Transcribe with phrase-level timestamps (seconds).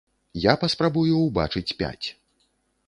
[0.43, 2.07] Я паспрабую ўбачыць пяць.